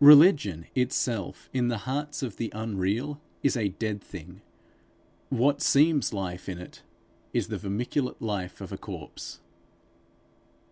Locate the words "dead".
3.68-4.02